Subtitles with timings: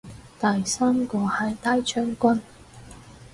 [0.39, 2.39] 第三個係大將軍